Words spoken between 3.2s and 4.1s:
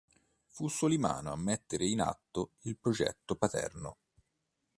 paterno.